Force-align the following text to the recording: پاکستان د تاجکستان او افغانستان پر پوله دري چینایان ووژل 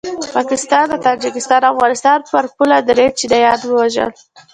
پاکستان 0.35 0.85
د 0.89 0.93
تاجکستان 1.07 1.61
او 1.65 1.73
افغانستان 1.75 2.19
پر 2.31 2.45
پوله 2.55 2.77
دري 2.87 3.07
چینایان 3.19 3.59
ووژل 3.65 4.11